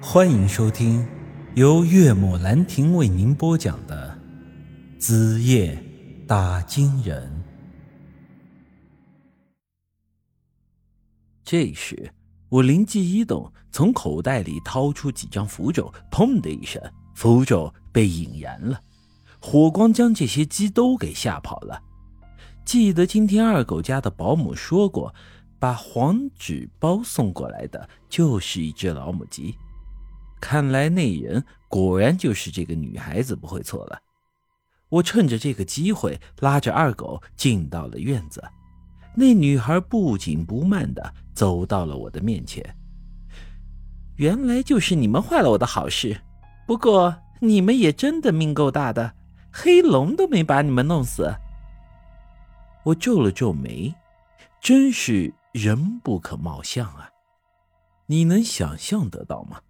[0.00, 1.06] 欢迎收听
[1.54, 4.16] 由岳母兰亭为您播讲的
[5.00, 5.82] 《子夜
[6.26, 7.26] 打金人》。
[11.42, 12.12] 这时，
[12.50, 16.80] 我灵机一动，从口袋里掏出几张符咒，砰的一声，
[17.14, 18.78] 符咒被引燃了，
[19.40, 21.82] 火光将这些鸡都给吓跑了。
[22.66, 25.14] 记得今天二狗家的保姆说过，
[25.58, 29.56] 把黄纸包送过来的就是一只老母鸡。
[30.40, 34.00] 看来那人果然就是这个女孩子，不会错了。
[34.88, 38.42] 我趁着这个机会，拉着二狗进到了院子。
[39.16, 42.62] 那女孩不紧不慢地走到了我的面前。
[44.16, 46.20] 原来就是你们坏了我的好事，
[46.66, 49.14] 不过你们也真的命够大的，
[49.52, 51.34] 黑龙都没把你们弄死。
[52.84, 53.94] 我皱了皱眉，
[54.60, 57.10] 真是人不可貌相啊！
[58.06, 59.60] 你能想象得到吗？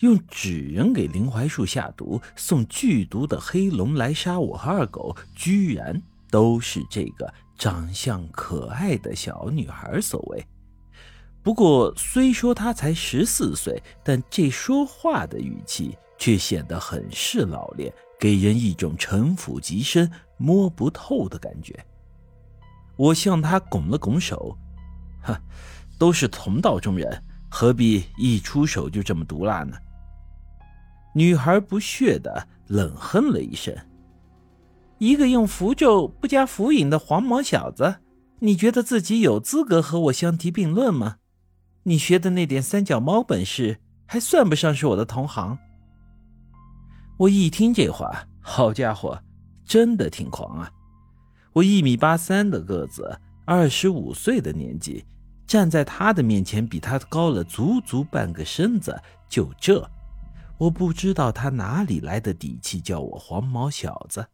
[0.00, 10.46] 用纸人给林槐树下毒，送剧毒的黑龙来杀我和二狗，居然都是这个长相可爱的小女孩所为。
[11.42, 21.78] 不过，虽说她才十四岁，但这说话的语气却显得很是老练，给人一种城府极深、摸不透的感觉。
[22.96, 24.56] 我向她拱了拱手，
[25.22, 25.38] 哈，
[25.98, 29.76] 都是同道中人，何必一出手就这么毒辣呢？
[31.12, 33.76] 女孩不屑的冷哼了一声
[34.98, 37.96] ：“一个用符咒不加符引的黄毛小子，
[38.38, 41.16] 你觉得自己有资格和我相提并论吗？
[41.82, 45.58] 你学的那点三脚猫本事，还算不上是我的同行。”
[47.18, 49.20] 我一听这话，好家伙，
[49.64, 50.70] 真的挺狂啊！
[51.52, 55.04] 我一米八三的个子，二十五岁的年纪，
[55.46, 58.96] 站在他的面前，比他高了足足半个身子，
[59.28, 59.90] 就这。
[60.60, 64.26] 我不知道他哪里来的底气，叫我黄毛小子。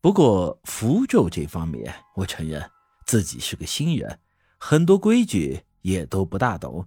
[0.00, 2.70] 不过符咒这方面，我承认
[3.04, 4.18] 自己是个新人，
[4.56, 6.86] 很多规矩也都不大懂。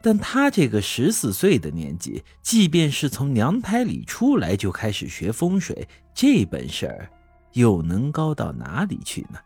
[0.00, 7.10] 但他这个十四岁的年纪，即便是从娘胎里出来就开始学风水，这本事儿
[7.54, 9.40] 又能高到哪里去呢？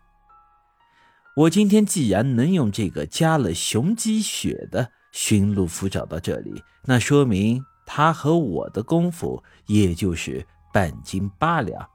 [1.35, 7.65] 我今天既然能用这个加了雄鸡血的驯鹿符找到这里，那说明。
[7.89, 11.89] 他和我的功夫也就是半斤八两，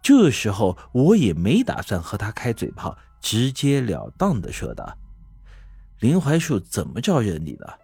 [0.00, 4.96] 这时候我也没打算和他开嘴炮，直截了当的说道
[5.98, 7.76] ：“林槐树怎么招惹你了？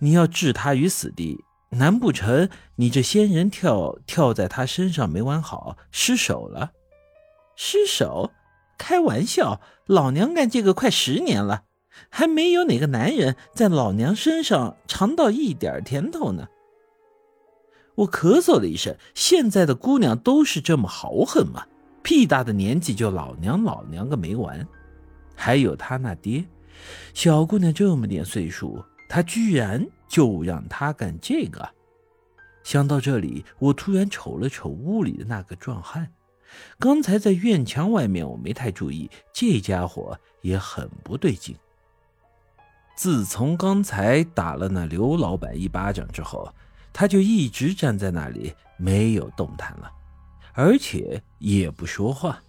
[0.00, 6.72] 你要置他于死地，难不成你这仙人跳跳在他身上没玩好，失手了？
[7.54, 8.32] 失手？
[8.76, 11.62] 开玩笑，老娘干这个快十年了，
[12.10, 16.48] 还没有哪个男人在老娘身上尝到一点甜头呢。”
[17.98, 21.66] 我咳嗽了一声，现在的姑娘都是这么豪横吗？
[22.00, 24.64] 屁大的年纪就老娘老娘个没完！
[25.34, 26.44] 还有他那爹，
[27.12, 31.68] 小姑娘这么点岁数，他居然就让他干这个。
[32.62, 36.12] 想到这里，我突然瞅了瞅屋里的那个壮汉，
[36.78, 41.56] 刚才在院墙外面我没太注意，这家伙也很不对劲。
[42.94, 46.48] 自从刚才打了那刘老板一巴掌之后。
[46.92, 49.90] 他就一直站在那里没有动弹了，
[50.52, 52.42] 而且也不说话。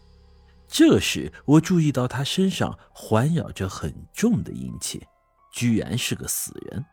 [0.67, 5.05] 这时我注意到他身上环绕着很重的阴气，
[5.51, 6.85] 居然是个死人。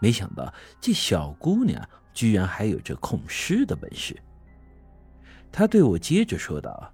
[0.00, 1.82] 没想到这小姑娘
[2.12, 4.14] 居然还有着控尸的本事。
[5.50, 6.92] 他对我接着说道：“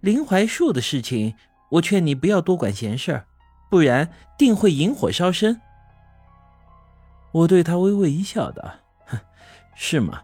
[0.00, 1.34] 林槐树的事情，
[1.70, 3.24] 我劝你不要多管闲事，
[3.70, 5.60] 不然定会引火烧身。”
[7.32, 8.83] 我对他微微一笑，道。
[9.74, 10.22] 是吗？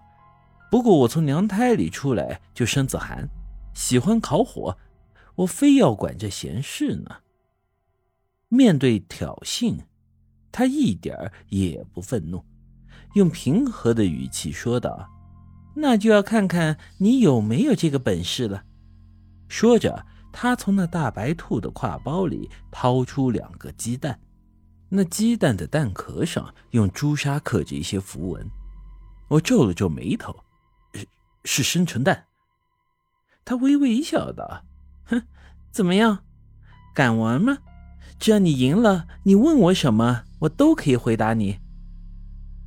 [0.70, 3.28] 不过我从娘胎里出来就身子寒，
[3.74, 4.78] 喜欢烤火，
[5.34, 7.16] 我非要管这闲事呢。
[8.48, 9.78] 面对挑衅，
[10.52, 12.44] 他一点也不愤怒，
[13.14, 15.08] 用平和的语气说道
[15.74, 18.64] ：“那就要看看你有没有这个本事了。”
[19.48, 24.20] 说着，他从那大白兔的挎包里掏出两个鸡蛋，
[24.88, 28.48] 那鸡蛋的蛋壳上用朱砂刻着一些符文。
[29.30, 30.34] 我皱了皱眉头，
[30.92, 31.06] 是
[31.44, 32.27] 是生存蛋。
[33.44, 34.65] 他微微一笑，道
[35.06, 35.22] ：“哼，
[35.71, 36.24] 怎么样，
[36.92, 37.59] 敢玩吗？
[38.18, 41.60] 只要你赢了，你问我什么，我都可以回答你。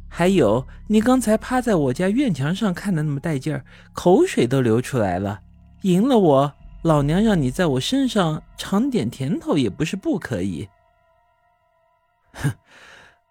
[0.09, 5.41] 还有，你刚才趴在我家院墙上看的那么带劲儿，口水都流出来了。
[5.81, 10.69] 赢了我，老娘让你在我身上尝点甜头也不是不可以。
[12.33, 12.51] 哼，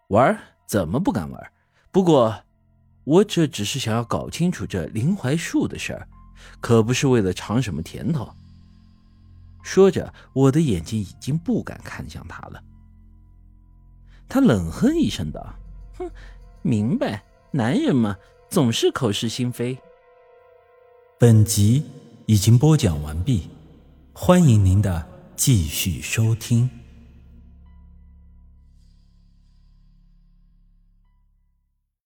[0.08, 1.50] 玩怎么不敢玩？”
[1.90, 2.44] 不过，
[3.04, 6.06] 我这只是想要搞清楚这林槐树的事儿，
[6.60, 8.32] 可不是为了尝什么甜头。
[9.62, 12.62] 说着，我的眼睛已经不敢看向他了。
[14.28, 15.54] 他冷哼一声道
[15.99, 16.10] ：“哼，
[16.62, 18.16] 明白，男人嘛，
[18.49, 19.78] 总是口是心非。”
[21.19, 21.84] 本集
[22.26, 23.48] 已经播讲完毕，
[24.12, 25.06] 欢迎您的
[25.37, 26.81] 继续收听。